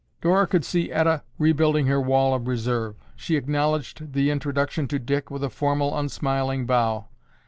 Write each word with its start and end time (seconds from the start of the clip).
Dora 0.19 0.47
could 0.47 0.65
see 0.65 0.91
Etta 0.91 1.21
rebuilding 1.37 1.85
her 1.85 2.01
wall 2.01 2.33
of 2.33 2.47
reserve. 2.47 2.95
She 3.15 3.35
acknowledged 3.35 4.13
the 4.13 4.31
introduction 4.31 4.87
to 4.87 4.97
Dick 4.97 5.29
with 5.29 5.43
a 5.43 5.49
formal, 5.51 5.95
unsmiling 5.95 6.65
bow. 6.65 7.05